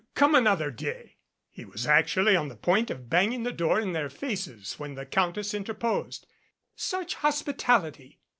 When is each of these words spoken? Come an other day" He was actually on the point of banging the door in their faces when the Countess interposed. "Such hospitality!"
Come 0.15 0.33
an 0.33 0.47
other 0.47 0.71
day" 0.71 1.17
He 1.51 1.63
was 1.63 1.85
actually 1.85 2.35
on 2.35 2.47
the 2.47 2.55
point 2.55 2.89
of 2.89 3.07
banging 3.07 3.43
the 3.43 3.51
door 3.51 3.79
in 3.79 3.93
their 3.93 4.09
faces 4.09 4.79
when 4.79 4.95
the 4.95 5.05
Countess 5.05 5.53
interposed. 5.53 6.25
"Such 6.75 7.13
hospitality!" 7.13 8.19